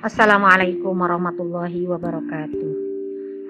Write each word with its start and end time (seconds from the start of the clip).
Assalamualaikum 0.00 0.96
warahmatullahi 0.96 1.84
wabarakatuh. 1.84 2.72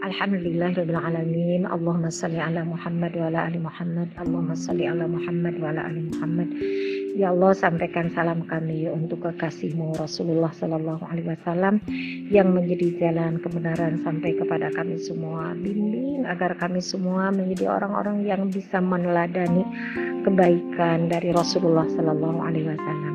Alhamdulillahirrahmanirrahim. 0.03 1.63
Allahumma 1.63 2.11
salli 2.11 2.43
ala 2.43 2.67
Muhammad 2.67 3.15
wa 3.15 3.31
ala 3.31 3.47
ali 3.47 3.63
Muhammad. 3.63 4.11
Allahumma 4.19 4.59
salli 4.59 4.83
ala 4.91 5.07
Muhammad 5.07 5.55
wa 5.63 5.71
ala 5.71 5.87
ali 5.87 6.11
Muhammad. 6.11 6.51
Ya 7.15 7.31
Allah 7.31 7.55
sampaikan 7.55 8.11
salam 8.19 8.43
kami 8.51 8.91
untuk 8.91 9.23
kekasihmu 9.31 9.95
Rasulullah 9.95 10.51
Sallallahu 10.51 11.07
Alaihi 11.07 11.31
Wasallam 11.31 11.87
yang 12.35 12.51
menjadi 12.51 12.99
jalan 12.99 13.39
kebenaran 13.39 14.03
sampai 14.03 14.35
kepada 14.35 14.75
kami 14.75 14.99
semua. 14.99 15.55
Bimbing 15.55 16.27
agar 16.27 16.59
kami 16.59 16.83
semua 16.83 17.31
menjadi 17.31 17.71
orang-orang 17.79 18.27
yang 18.27 18.51
bisa 18.51 18.83
meneladani 18.83 19.63
kebaikan 20.27 21.07
dari 21.07 21.31
Rasulullah 21.31 21.87
Sallallahu 21.87 22.43
Alaihi 22.43 22.75
Wasallam. 22.75 23.15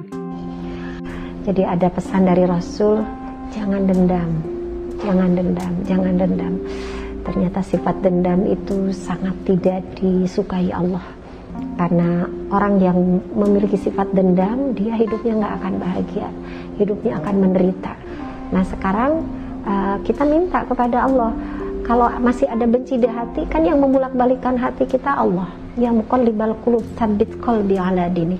Jadi 1.43 1.67
ada 1.67 1.91
pesan 1.91 2.31
dari 2.31 2.47
Rasul 2.47 3.24
jangan 3.53 3.83
dendam. 3.85 4.29
Jangan 5.01 5.29
dendam. 5.35 5.73
Jangan 5.85 6.13
dendam. 6.17 6.53
Ternyata 7.25 7.59
sifat 7.65 7.95
dendam 8.05 8.45
itu 8.45 8.93
sangat 8.93 9.33
tidak 9.45 9.81
disukai 9.97 10.69
Allah. 10.69 11.03
Karena 11.75 12.23
orang 12.53 12.79
yang 12.79 12.97
memiliki 13.35 13.75
sifat 13.75 14.13
dendam 14.15 14.71
dia 14.77 14.95
hidupnya 14.95 15.33
nggak 15.43 15.53
akan 15.61 15.73
bahagia. 15.81 16.27
Hidupnya 16.79 17.19
akan 17.19 17.35
menderita. 17.41 17.93
Nah 18.53 18.63
sekarang 18.63 19.25
uh, 19.67 19.97
kita 20.05 20.23
minta 20.23 20.63
kepada 20.63 21.03
Allah 21.09 21.33
kalau 21.83 22.09
masih 22.17 22.49
ada 22.49 22.65
benci 22.65 22.97
di 22.97 23.09
hati 23.09 23.45
kan 23.45 23.61
yang 23.61 23.77
memulak 23.81 24.13
balikan 24.15 24.55
hati 24.55 24.87
kita 24.87 25.11
Allah. 25.11 25.49
Yang 25.75 26.07
libal 26.23 26.55
qulub 26.63 26.87
sabit 26.95 27.35
qalbi 27.43 27.75
ala 27.75 28.07
dini 28.07 28.39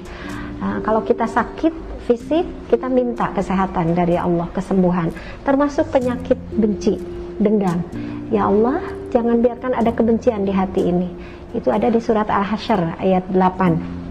uh, 0.61 0.79
kalau 0.83 1.01
kita 1.03 1.25
sakit 1.25 1.73
fisik 2.05 2.45
kita 2.69 2.85
minta 2.85 3.33
kesehatan 3.33 3.97
dari 3.97 4.15
Allah 4.15 4.47
kesembuhan. 4.53 5.09
Termasuk 5.41 5.89
penyakit 5.89 6.37
benci 6.53 7.01
dendam. 7.41 7.81
Ya 8.29 8.47
Allah 8.47 8.81
jangan 9.09 9.41
biarkan 9.41 9.73
ada 9.73 9.91
kebencian 9.91 10.45
di 10.45 10.53
hati 10.53 10.85
ini. 10.85 11.09
Itu 11.55 11.73
ada 11.73 11.89
di 11.89 11.99
surat 12.03 12.29
Al-Hasyr 12.29 12.99
ayat 13.01 13.31
8 13.31 14.05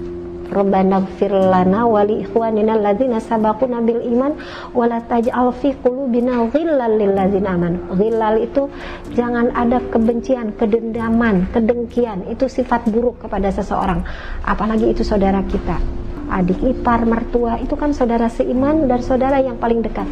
Rabbana 0.55 1.03
gfir 1.03 1.33
lana 1.33 1.89
wa 1.89 2.05
li 2.07 2.23
ikhwanina 2.23 2.79
alladzina 2.79 3.19
sabaquna 3.19 3.81
bil 3.81 4.07
iman 4.07 4.39
wa 4.71 4.85
la 4.87 5.01
taj'al 5.03 5.51
fi 5.57 5.75
qulubina 5.75 6.47
ghillal 6.53 6.95
lil 6.95 7.11
ladzina 7.11 7.59
amanu. 7.59 7.97
Ghillal 7.97 8.45
itu 8.45 8.71
jangan 9.17 9.51
ada 9.51 9.83
kebencian, 9.89 10.55
kedendaman, 10.55 11.51
kedengkian. 11.51 12.29
Itu 12.31 12.47
sifat 12.47 12.87
buruk 12.93 13.25
kepada 13.25 13.51
seseorang, 13.51 14.05
apalagi 14.47 14.95
itu 14.95 15.03
saudara 15.03 15.43
kita 15.43 16.04
adik 16.31 16.61
ipar, 16.65 17.05
mertua 17.05 17.61
itu 17.61 17.75
kan 17.75 17.93
saudara 17.93 18.31
seiman 18.31 18.89
dan 18.89 19.01
saudara 19.05 19.41
yang 19.41 19.59
paling 19.59 19.85
dekat. 19.85 20.07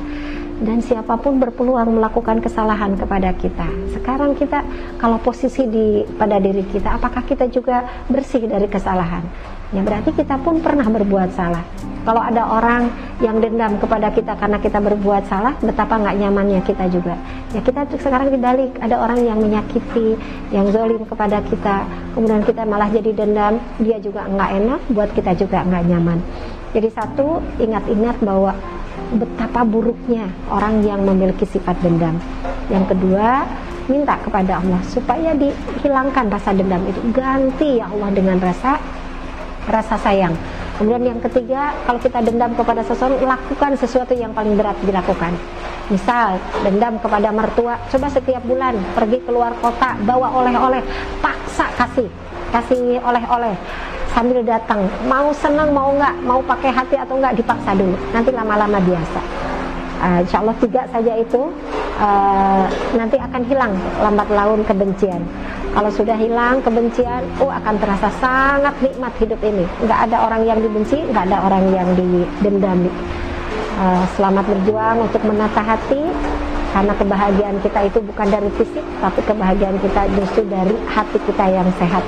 Dan 0.62 0.78
siapa 0.78 1.18
pun 1.18 1.42
berpeluang 1.42 1.98
melakukan 1.98 2.38
kesalahan 2.38 2.94
kepada 2.94 3.34
kita. 3.34 3.66
Sekarang 3.98 4.38
kita 4.38 4.62
kalau 5.02 5.18
posisi 5.18 5.66
di 5.66 6.06
pada 6.14 6.38
diri 6.38 6.62
kita, 6.70 6.94
apakah 7.02 7.26
kita 7.26 7.50
juga 7.50 7.82
bersih 8.06 8.46
dari 8.46 8.70
kesalahan? 8.70 9.26
Ya 9.72 9.80
berarti 9.80 10.12
kita 10.12 10.36
pun 10.44 10.60
pernah 10.60 10.84
berbuat 10.84 11.32
salah. 11.32 11.64
Kalau 12.02 12.18
ada 12.18 12.42
orang 12.44 12.90
yang 13.22 13.38
dendam 13.38 13.78
kepada 13.78 14.10
kita 14.10 14.34
karena 14.34 14.58
kita 14.58 14.82
berbuat 14.82 15.22
salah, 15.30 15.54
betapa 15.62 15.96
nggak 16.02 16.18
nyamannya 16.18 16.60
kita 16.66 16.90
juga. 16.90 17.14
Ya 17.54 17.62
kita 17.62 17.86
sekarang 17.94 18.34
dibalik, 18.34 18.74
ada 18.82 18.98
orang 18.98 19.22
yang 19.22 19.38
menyakiti, 19.38 20.18
yang 20.50 20.66
zolim 20.74 21.06
kepada 21.06 21.38
kita, 21.46 21.86
kemudian 22.18 22.42
kita 22.42 22.66
malah 22.66 22.90
jadi 22.90 23.14
dendam, 23.14 23.62
dia 23.78 24.02
juga 24.02 24.26
nggak 24.26 24.50
enak, 24.50 24.80
buat 24.90 25.10
kita 25.14 25.32
juga 25.38 25.62
nggak 25.62 25.84
nyaman. 25.94 26.18
Jadi 26.74 26.88
satu, 26.90 27.38
ingat-ingat 27.62 28.18
bahwa 28.18 28.50
betapa 29.14 29.62
buruknya 29.62 30.26
orang 30.50 30.82
yang 30.82 31.06
memiliki 31.06 31.46
sifat 31.46 31.78
dendam. 31.86 32.18
Yang 32.66 32.98
kedua, 32.98 33.46
minta 33.86 34.18
kepada 34.26 34.58
Allah 34.58 34.82
supaya 34.90 35.38
dihilangkan 35.38 36.34
rasa 36.34 36.50
dendam 36.50 36.82
itu, 36.90 36.98
ganti 37.14 37.78
ya 37.78 37.86
Allah 37.94 38.10
dengan 38.10 38.42
rasa 38.42 38.82
rasa 39.70 39.94
sayang 40.00 40.34
Kemudian 40.82 41.14
yang 41.14 41.20
ketiga, 41.22 41.70
kalau 41.86 42.00
kita 42.02 42.18
dendam 42.24 42.56
kepada 42.58 42.82
seseorang, 42.82 43.22
lakukan 43.22 43.76
sesuatu 43.78 44.16
yang 44.18 44.34
paling 44.34 44.58
berat 44.58 44.74
dilakukan. 44.82 45.30
Misal, 45.92 46.42
dendam 46.64 46.96
kepada 46.98 47.28
mertua, 47.30 47.78
coba 47.86 48.10
setiap 48.10 48.42
bulan 48.42 48.74
pergi 48.96 49.22
keluar 49.22 49.52
kota, 49.60 49.94
bawa 50.02 50.32
oleh-oleh, 50.42 50.82
paksa 51.22 51.70
kasih, 51.76 52.08
kasih 52.50 52.98
oleh-oleh 53.04 53.54
sambil 54.10 54.40
datang. 54.42 54.88
Mau 55.06 55.30
senang, 55.36 55.70
mau 55.70 55.92
nggak, 55.92 56.14
mau 56.24 56.40
pakai 56.40 56.74
hati 56.74 56.96
atau 56.96 57.20
nggak, 57.20 57.38
dipaksa 57.38 57.78
dulu. 57.78 57.96
Nanti 58.10 58.34
lama-lama 58.34 58.82
biasa. 58.82 59.41
Uh, 60.02 60.18
insya 60.26 60.42
Allah 60.42 60.56
tiga 60.58 60.82
saja 60.90 61.14
itu 61.14 61.54
uh, 62.02 62.66
nanti 62.98 63.14
akan 63.22 63.42
hilang 63.46 63.70
lambat 64.02 64.26
laun 64.34 64.66
kebencian. 64.66 65.22
Kalau 65.72 65.94
sudah 65.94 66.18
hilang 66.18 66.58
kebencian, 66.58 67.22
oh 67.38 67.46
akan 67.46 67.78
terasa 67.78 68.10
sangat 68.18 68.74
nikmat 68.82 69.14
hidup 69.22 69.38
ini. 69.46 69.62
Nggak 69.86 70.10
ada 70.10 70.26
orang 70.26 70.42
yang 70.42 70.58
dibenci, 70.58 70.98
nggak 71.06 71.30
ada 71.30 71.38
orang 71.46 71.64
yang 71.70 71.88
didendami. 71.94 72.90
Uh, 73.78 74.02
selamat 74.18 74.42
berjuang 74.50 75.06
untuk 75.06 75.22
menata 75.22 75.62
hati, 75.62 76.02
karena 76.74 76.92
kebahagiaan 76.98 77.56
kita 77.62 77.80
itu 77.86 77.98
bukan 78.02 78.26
dari 78.26 78.50
fisik, 78.58 78.84
tapi 78.98 79.20
kebahagiaan 79.22 79.78
kita 79.78 80.02
justru 80.18 80.42
dari 80.50 80.74
hati 80.90 81.18
kita 81.30 81.44
yang 81.46 81.70
sehat. 81.78 82.02